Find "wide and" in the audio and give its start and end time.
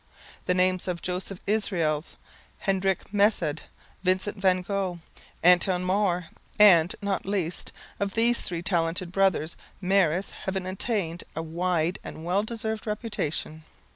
11.43-12.25